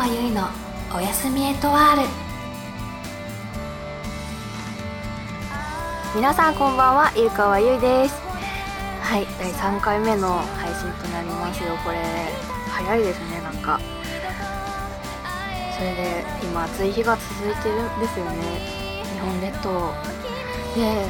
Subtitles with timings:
[0.00, 0.48] 川由衣の
[0.96, 2.08] おやすみエトワール
[6.16, 8.14] 皆さんこんばんはゆ川由衣です。
[9.02, 11.76] はい第3回目の配信となりますよ。
[11.84, 11.98] これ
[12.70, 13.78] 早いですねなんか。
[15.76, 19.04] それで今暑い日が続いてるんですよね。
[19.04, 19.92] 日本列島。
[20.76, 21.04] で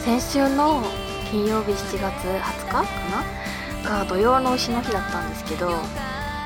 [0.00, 0.82] 先週の
[1.30, 2.82] 金曜日7月20日か
[3.84, 3.88] な？
[4.00, 5.76] が土曜の牛の日だったんですけど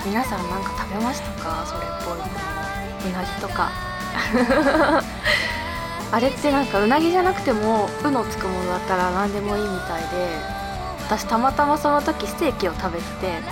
[0.04, 1.64] 皆さん何か食べましたか？
[1.66, 2.18] それっぽい。
[2.18, 3.70] のうなぎとか。
[6.12, 10.06] あれってなんかうなぎじゃなくても「う」のつくものだったら何でもいいみたいで
[11.06, 13.42] 私たまたまその時ステーキを食べてて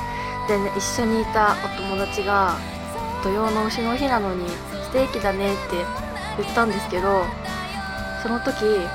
[0.49, 2.55] で、ね、一緒にいたお友達が
[3.25, 4.49] 「土曜の牛の日なのに
[4.85, 5.85] ステーキだね」って
[6.39, 7.25] 言ったんですけど
[8.23, 8.89] その時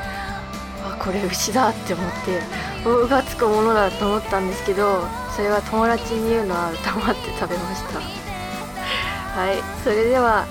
[0.85, 2.41] あこれ牛だって思って
[2.89, 5.05] 「う」がつくものだと思ったんですけど
[5.39, 8.01] それは友達に言うのは黙って食べました。
[8.01, 10.45] はいそれでは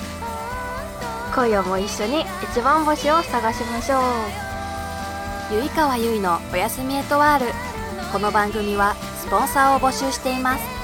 [1.35, 5.57] 今夜も一緒に一番星を探しましょう。
[5.57, 7.53] ゆいかわゆいのおやすみエトワール。
[8.11, 10.78] この番組はスポンサーを募集しています。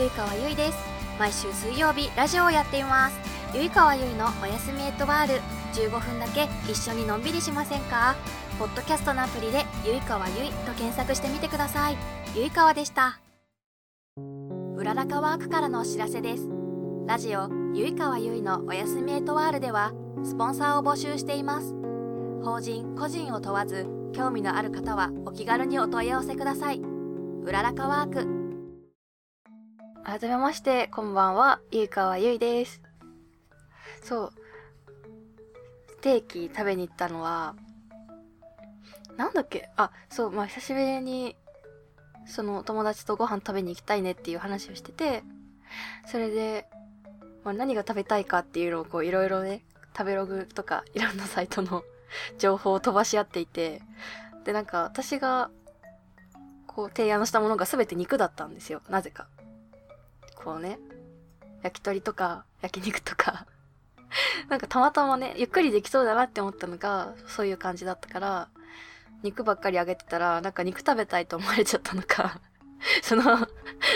[0.00, 0.78] ゆいかわゆいです。
[1.18, 3.18] 毎週水曜日、ラジオをやっています。
[3.54, 5.34] ゆいかわゆいのおやすみエットワール。
[5.74, 8.16] 15分だけ一緒にのんびりしませんか？
[8.58, 11.98] ポッドキャストのアプリで、ゆいかわゆいと検索してみてください。
[12.34, 13.20] ゆいかわでした。
[14.74, 16.48] うららかワークからのお知らせです。
[17.06, 19.92] ラジオ、ゆいかわゆいのおやすみエットワールでは、
[20.24, 21.74] スポンサーを募集しています。
[22.42, 26.80] 法人、個人を問わず、興味のある方はお気軽にお問い合わせください。
[26.80, 28.39] うららかワーク
[30.10, 32.82] 改めまして、こんばんは、ゆいかわゆいです。
[34.02, 34.32] そう。
[35.86, 37.54] ステーキ食べに行ったのは、
[39.16, 39.70] なんだっけ？
[39.76, 41.36] あ、そう、まあ久しぶりに、
[42.26, 45.22] その友達とご飯食べに行きたいねっていう話をしてて、
[46.06, 46.66] それで、
[47.44, 49.62] まあ、何が食べたいかっていうのをこういろいろね、
[49.96, 51.84] 食べログとかいろんなサイトの
[52.36, 53.80] 情報を飛ばし合っていて、
[54.42, 55.52] で、なんか私が、
[56.66, 58.82] こう提案したものが全て肉だったんですよ。
[58.88, 59.28] なぜか。
[60.42, 60.78] こうね、
[61.62, 63.46] 焼き鳥とか焼肉とか
[64.48, 68.48] なんかたまたまね、ゆっくりできそうだなって思ったのが、そういう感じだったから、
[69.22, 72.40] 肉ばっかりあげてたら、なんか肉食べたいと思われちゃったのか
[73.02, 73.22] その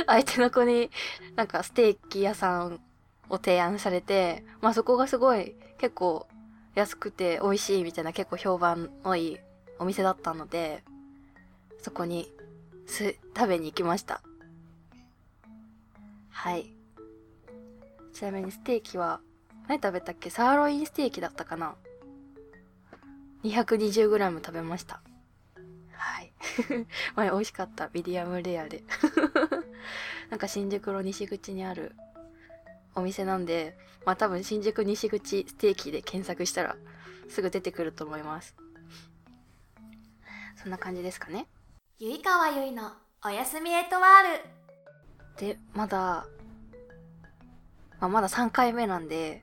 [0.07, 0.91] 相手の子に
[1.37, 2.81] なんかステーキ屋さん
[3.29, 6.29] を提案されて、まあそこがすごい結構
[6.75, 9.39] 安くて美味しいみたいな結構評判のいい
[9.79, 10.85] お店だったので、
[11.81, 12.31] そこに
[12.87, 14.23] す食べに行きました。
[16.35, 16.75] はい。
[18.13, 19.21] ちなみにステーキは、
[19.69, 20.29] 何食べたっけ？
[20.31, 21.77] サーロインステーキだったかな
[23.45, 25.01] ?220g 食べました。
[25.93, 26.33] はい。
[27.17, 27.89] 前美味しかった。
[27.95, 28.83] ミディアムレアで。
[30.29, 31.95] なんか新宿の西口にある
[32.95, 36.77] お店なんで、まあ多分新宿西口ステーキで検索したら
[37.29, 38.55] すぐ出てくると思います。
[40.57, 41.47] そんな感じですかね。
[41.99, 42.93] ゆいかわゆいの
[43.25, 44.64] おやすみエトワール。
[45.39, 46.27] で、まだ、
[48.01, 49.43] まあ、まだ3回目なんで、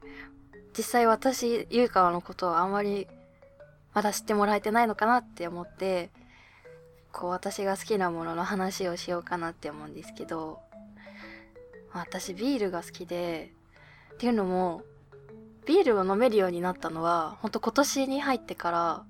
[0.77, 3.07] 実際私、ゆいかわのことをあんまり、
[3.93, 6.09] まだ知ってもらえてないのかなって思って、
[7.11, 10.59] こう私が好きなものの話をしようかなって思うんですけど、
[11.93, 13.51] 私ビールが好きで、
[14.13, 14.83] っていうのも、
[15.65, 19.03] ビールを飲めるようになったのは、ほんと今年に入ってから、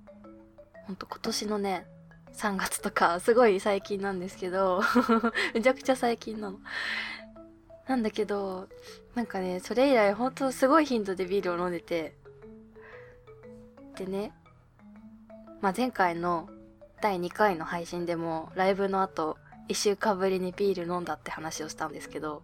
[0.87, 1.85] ほんと今年のね、
[2.33, 4.81] 3月とか、すごい最近なんですけど
[5.53, 6.59] めちゃくちゃ最近なの。
[7.87, 8.67] なんだけど、
[9.15, 12.15] なんかね、それ以来ほんとすごい頻度でビールを飲んでて、
[13.97, 14.33] でね、
[15.61, 16.49] まあ、前回の
[17.01, 22.43] 第2回の配信でも、ライブの後、1週間ぶりにビール飲んだって話をしたんですけど、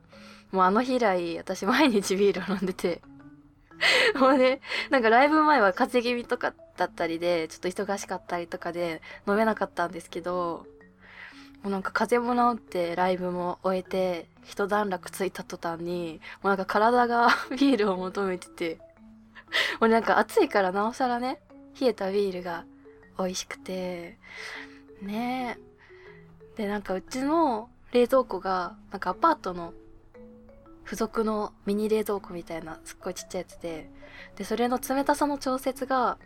[0.51, 3.01] もうあの日以来、私毎日ビールを飲んでて
[4.19, 10.65] もうね、なんかライブ前は風邪気味とかだったりで、ちょっと忙しかったりとかで飲めなかったんですけど、
[11.63, 17.29] もうなんか風邪も治ってライブも終えて、一段落ついた途端に、もうなんか体が
[17.59, 18.79] ビールを求めてて、
[19.79, 21.39] もうなんか暑いからなおさらね、
[21.79, 22.65] 冷えたビールが
[23.17, 24.17] 美味しくて、
[25.01, 25.57] ね
[26.55, 26.61] え。
[26.61, 29.73] で、なんかうちの冷蔵庫が、なんかアパートの
[30.85, 33.89] 付属のミニ冷蔵庫みたいなすっごいちっちゃいやつで、
[34.37, 36.17] で、それの冷たさの調節が、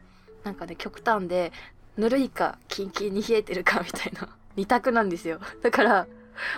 [0.43, 1.51] なんかね、極端で、
[1.97, 5.39] ぬるいかキンキンに冷えてるかみたいな 二択なんですよ。
[5.61, 6.07] だから、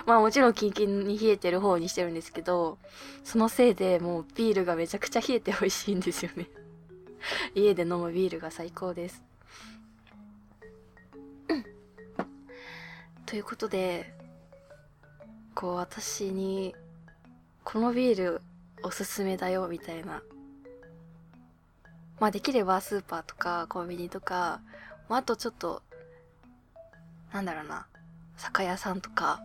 [0.06, 2.78] まあもちろんキンキンに冷えてる方にしてるんですけど、
[3.24, 6.48] そのせいでもうビールがめちゃくちゃ冷えて美味しいんですよね。
[7.54, 9.22] 家で飲むビールが最高です。
[13.26, 14.14] ということで、
[15.54, 16.74] こう私に、
[17.64, 18.40] このビール
[18.82, 20.22] おすすめだよみたいな。
[22.20, 24.60] まあできればスーパーとかコンビニとか、
[25.08, 25.82] まああとちょっと、
[27.32, 27.86] なんだろうな、
[28.36, 29.42] 酒屋さんとか、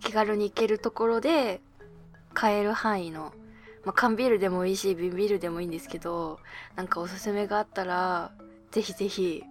[0.00, 1.60] 気軽に行けるところで
[2.34, 3.32] 買える範囲の、
[3.84, 6.40] まあ缶ビールでもいいし、瓶ビールでもいいんですけど、
[6.74, 8.32] なんかおすすめがあったら、
[8.72, 9.44] ぜひぜひ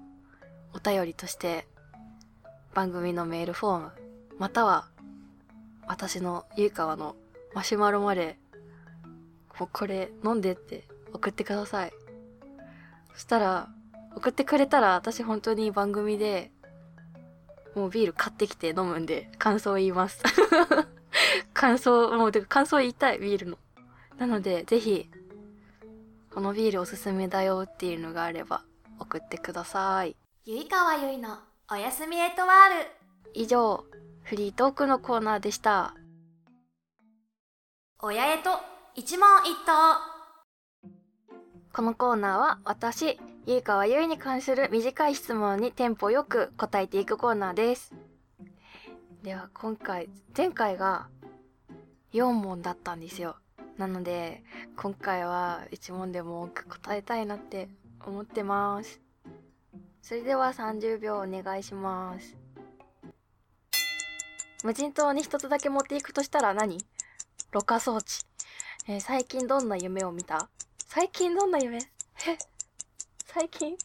[0.74, 1.66] お便りとして
[2.74, 3.92] 番組のメールフォーム、
[4.38, 4.88] または
[5.88, 7.16] 私のゆいかわの
[7.54, 8.38] マシュマロまで、
[9.58, 10.84] もうこれ飲んでって
[11.14, 11.94] 送ってください。
[13.16, 13.70] そしたら、
[14.16, 16.52] 送ってくれたら私本当に番組で
[17.76, 20.24] もうビール買ってきて飲むんで感想を言います。
[21.54, 23.58] 感想、もうてか感想言いたい、ビールの。
[24.18, 25.10] なので、ぜひ、
[26.34, 28.64] このビールおすすめだよっていうのがあれば
[29.00, 30.16] 送ってください。
[30.46, 31.38] ゆいかわゆいの
[31.70, 32.92] おやすみエトワール。
[33.34, 33.86] 以上、
[34.24, 35.96] フリートークのコーナーでした。
[38.00, 38.52] 親へと
[38.96, 40.15] 一問一答。
[41.76, 47.94] このコーナーは私、ゆいかわゆいに関する短い質問にテンポよく答えていくコーナーです。
[49.24, 50.08] では今回、
[50.38, 51.10] 前回が
[52.14, 53.36] 4問だったんですよ。
[53.78, 54.42] なので、
[54.78, 57.68] 今回は1問でも多く答えたいなって
[58.00, 59.02] 思ってます。
[60.02, 62.38] それでは30秒お願いします。
[64.64, 66.78] 無人島に一つだけ持っていくとしたら何？
[67.52, 68.24] ろ過装置。
[68.88, 70.48] えー、最近どんな夢を見た？
[70.96, 71.78] 最近どんな夢？
[71.78, 71.82] え
[73.28, 73.76] 最近？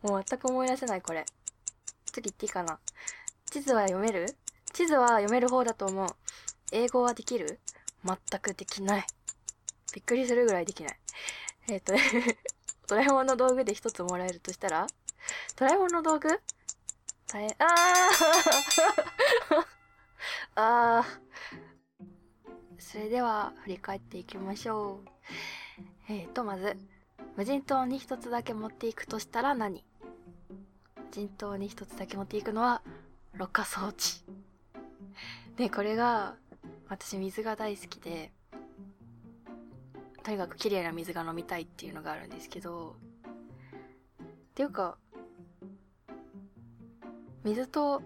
[0.00, 1.26] もう全く思い出せないこれ。
[2.12, 2.78] 次言っていいかな？
[3.50, 4.36] 地図は読める？
[4.72, 6.10] 地図は読める方だと思う。
[6.70, 7.58] 英語はできる？
[8.04, 9.06] 全くできない。
[9.92, 10.98] びっくりするぐらいできない。
[11.70, 11.94] えっ、ー、と
[12.86, 14.86] ドラえもんの道具で一つもらえるとしたら？
[15.56, 16.28] ドラえもんの道具？
[17.26, 17.64] 大変、あ
[20.54, 21.04] あああ
[22.78, 25.11] それでは振り返っていきましょう。
[26.08, 26.76] えーと、まず、
[27.36, 29.84] 無人島に一つだけ持っていくとしたら何？
[30.96, 32.82] 無人島に一つだけ持っていくのは、
[33.34, 34.24] ろ過装置。
[35.56, 36.36] で、これが、
[36.88, 38.32] 私水が大好きで、
[40.22, 42.96] とにかく綺麗な水が飲みたいっていうのがあるんですけど、
[43.32, 44.96] っていうか、
[47.44, 48.02] 水と、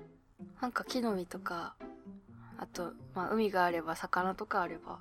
[0.61, 1.77] なんか木の実とか、
[2.59, 5.01] あと、まあ海があれば魚とかあれば、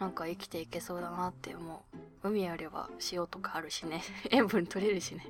[0.00, 1.84] なんか生きていけそうだなって思
[2.22, 2.28] う。
[2.28, 4.02] 海あれば塩とかあるしね。
[4.32, 5.26] 塩分取れるしね。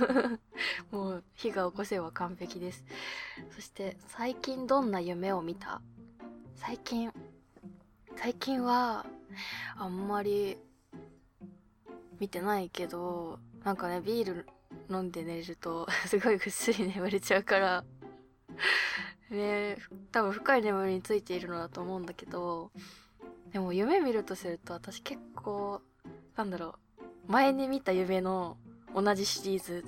[0.92, 2.84] もう火が起こせば完璧です。
[3.50, 5.80] そして最近どんな夢を見た？
[6.54, 7.10] 最近、
[8.16, 9.06] 最近は
[9.76, 10.58] あんまり
[12.20, 14.46] 見てないけど、なんかね、ビール
[14.90, 17.84] 飲んで寝ると すごいぐっすり眠れちゃうから
[19.30, 19.78] ね、
[20.12, 22.70] 多分深い眠りについているのだと思うんだけど、
[23.52, 25.80] でも夢見るとすると私結構、
[26.36, 26.76] なんだろ
[27.28, 28.56] う、前に見た夢の
[28.94, 29.84] 同じシリーズ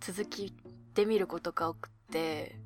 [0.00, 0.54] 続き
[0.94, 2.56] で見ることが多くて、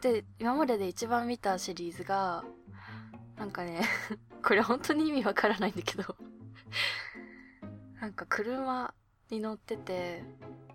[0.00, 2.44] で、今までで一番見たシリーズが、
[3.36, 3.82] なんかね
[4.42, 6.16] これ本当に意味わからないんだけど
[8.00, 8.94] なんか車
[9.30, 10.22] に乗ってて、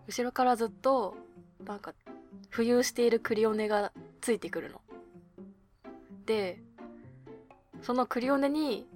[0.07, 1.15] 後ろからずっと、
[1.63, 1.93] なんか、
[2.51, 4.81] 浮遊しているクリオネがついてくるの。
[6.25, 6.61] で、
[7.81, 8.87] そのクリオネに、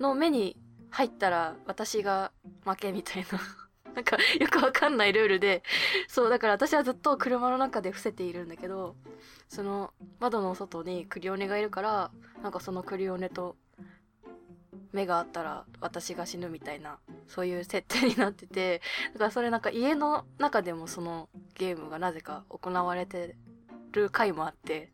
[0.00, 0.56] の目に
[0.90, 2.32] 入ったら私が
[2.64, 3.40] 負けみたいな。
[3.94, 5.62] なんかよくわかんないルールで、
[6.06, 8.94] そう、だから私はずっと車の中で伏せているんだけど、
[9.48, 12.10] その窓の外にクリオネがいるから、
[12.42, 13.56] なんかそのクリオネと
[14.92, 18.82] 目があったら私が死ぬみたいな、そういう設定になってて、
[19.14, 23.36] だからそれなんか家の中でもそのゲームがなぜか行われて
[23.92, 24.92] る回もあって。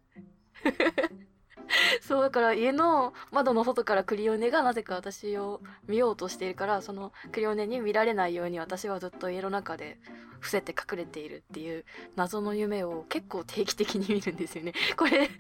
[2.03, 9.99] そうだから家の窓の外からクリオネがなぜか私を見ようとしているからそのクリオネに見られないように私はずっと家の中で
[10.41, 11.85] 伏せて隠れているっていう
[12.17, 14.73] 謎の夢を結構定期的に見るんですよね。
[14.97, 15.31] これ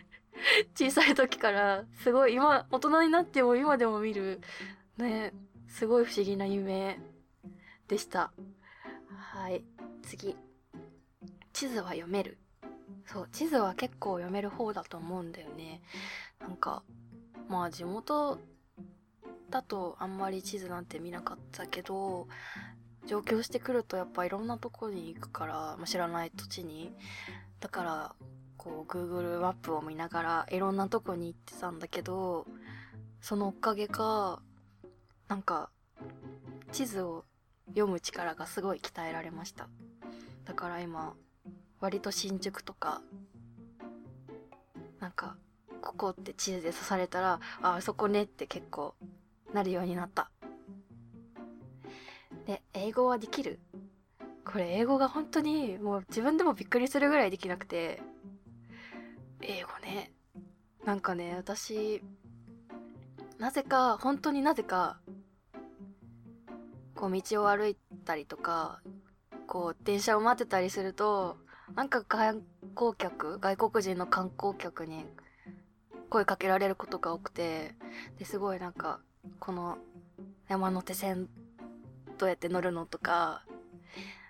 [0.75, 4.41] 小さい時からすごい今大人になっても今でも見る
[4.97, 5.33] ね
[5.69, 6.99] すごい不思議な夢
[7.89, 8.33] でした。
[9.09, 9.65] はい
[10.03, 10.37] 次
[11.53, 12.39] 地図は読める
[13.07, 15.83] そう地図は結構読める方だと思うんだよね。
[16.41, 16.83] なんか
[17.49, 18.39] まあ地元
[19.51, 22.27] だとあんまり地図なんて見なかったけど
[23.07, 26.95] 上京してくるとやっぱいろんなとこに行くから、まあ、知らない土地に。
[27.61, 28.15] だから
[28.57, 32.47] こう Google マップを見ながらいろんなとこに行ってたんだけど
[33.21, 34.41] そのおかげか
[35.29, 35.71] なんか
[36.73, 37.25] 地図を
[37.69, 39.69] 読む力がすごい鍛えられました。
[40.45, 41.15] だから今
[41.81, 43.03] 割と新宿とか
[45.01, 45.37] なんか
[45.81, 48.95] ここって地図で刺されたらああそこねって結構
[49.53, 50.31] なるようになった。
[52.47, 53.61] で英語はできる。
[54.45, 58.01] これ英語が本当にもう自分でもびっくりするぐらいできなくて
[59.41, 60.13] 英語ね。
[60.85, 62.03] なんかね私
[63.39, 65.01] なぜか本当になぜか
[66.95, 68.81] こう道を歩いたりとか
[69.53, 71.37] こう電車を待ってたりすると
[71.75, 72.41] なんか観
[72.75, 75.05] 光客外国人の観光客に
[76.09, 77.75] 声かけられることが多くて
[78.19, 79.01] ですごいなんか
[79.41, 79.77] この
[80.49, 81.29] 山手線
[82.17, 83.45] どうやって乗るのとか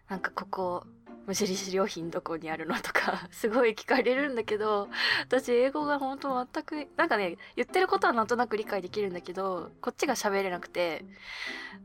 [0.08, 0.86] なんかここ
[1.28, 4.88] 無印良品どこにあるのとか すごい聞かれるんだけど
[5.28, 11.04] 私英語が本当全くなんかね言ってることはなんとなく理解できるんだけどこっちが喋れなくて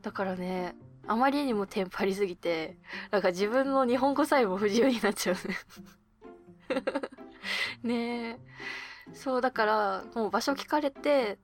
[0.02, 0.76] だからね
[1.08, 2.78] あまりにもテンパりすぎて
[3.12, 5.58] なんか自分の日本語さえも不自由になっちゃうね。
[7.84, 8.40] ねえ。
[9.14, 11.40] そうだからもう場所聞かれて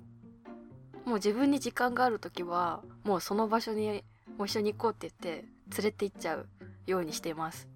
[1.06, 4.04] もう自分に時間がある時はもうその場所に
[4.38, 5.46] もう一緒に行こうって言って
[5.78, 6.48] 連れて行っちゃう
[6.86, 7.68] ようにしています。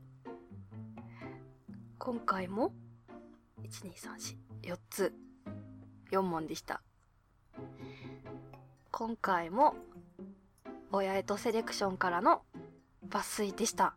[1.99, 2.73] 今回も
[3.63, 5.13] 12344つ
[6.11, 6.81] 4問でした。
[8.91, 9.75] 今回も
[10.91, 12.41] 親へとセレクションからの
[13.09, 13.93] 抜粋でした。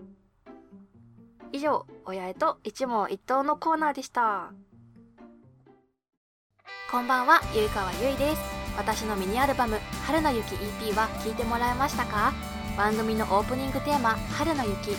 [1.53, 4.53] 以上親へと一問一答のコーナーでした。
[6.91, 8.43] こんばんはゆいかわゆいです。
[8.77, 12.33] 私のミニアルバム「春の雪 EP」は聴いてもらえましたか？
[12.77, 14.93] 番組のオープニングテーマ「春の雪」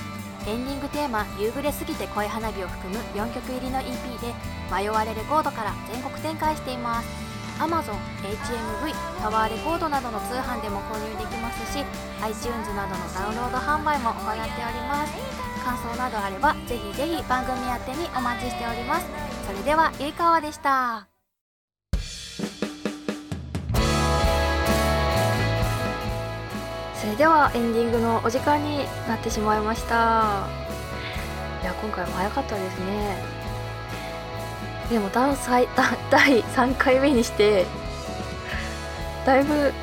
[0.48, 4.33] エンディングテーマ「夕暮れすぎて恋花火」を含む4曲入りの EP で
[4.74, 7.31] 迷われレコードから全国展開しています。
[7.62, 7.94] Amazon、
[8.25, 8.91] HMV、
[9.22, 11.86] タワーレコードなどの通販でも購入できますし
[12.24, 15.13] iTunes などのダウンロード販売も行っております。
[15.63, 19.06] 感想などあればぜひぜひ番組宛てにお待ちしております。
[19.46, 21.08] それではゆいかわでした。
[26.96, 30.48] それではエンディングのお時間になってしまいました。
[31.62, 33.40] いや今回も早かったですね。
[34.91, 37.65] でも 第3回目にして
[39.25, 39.74] だいぶ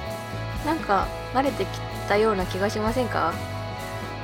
[0.67, 1.69] なんか慣れてき
[2.09, 3.33] たような気がしませんか？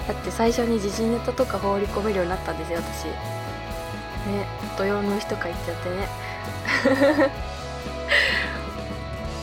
[0.07, 3.05] だって最初に時事ネタとか放り込めるようになったんですよ私。
[3.07, 7.31] ね土曜の日とか言っちゃってね。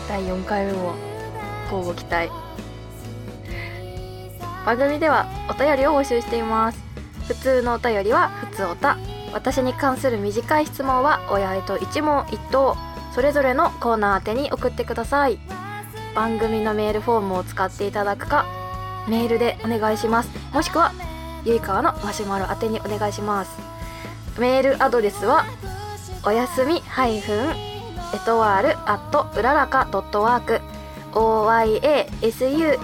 [0.07, 0.93] 第4回目も
[1.71, 2.29] 交互期待。
[4.65, 6.77] 番組ではお便りを募集しています。
[7.27, 8.97] 普通のお便りは普通おた。
[9.33, 12.75] 私に関する短い質問は親へと一問一答
[13.13, 15.39] それぞれのコーナー宛てに送ってください。
[16.15, 18.45] 番組のメールフォームを使っていただくか
[19.07, 20.29] メールでお願いします。
[20.53, 20.91] もしくは
[21.45, 23.51] ゆいかわのマシュマロ宛てにお願いします。
[24.37, 25.45] メールアドレスは
[26.25, 27.35] おやすみハイフン
[28.13, 30.61] エトワールアットうららかドットワーク。
[31.13, 32.79] oyasumi-etoile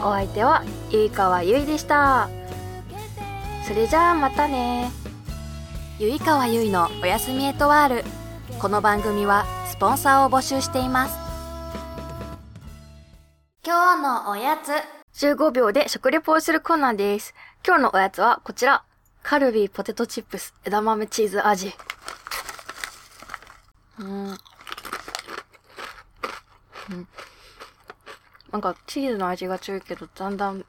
[0.00, 2.30] お相手はゆいかわゆいでした。
[3.66, 4.90] それじゃあまたね。
[5.98, 8.04] ゆいかわゆいのおやすみエトワール。
[8.60, 11.18] この番組はスポンサーを募集しています。
[13.64, 14.70] 今日のおやつ。
[15.20, 17.34] 15秒で食レポをするコーナーです。
[17.66, 18.84] 今日のおやつはこちら。
[19.22, 21.74] カルビーポテトチップス枝豆チーズ味。
[28.50, 30.64] なんかチーズの味が強いけど、だんだん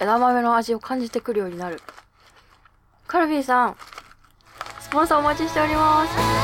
[0.00, 1.80] 枝豆の味を感じてくるようになる。
[3.06, 3.76] カルビーさん、
[4.80, 6.37] スポンサーお待ちしております。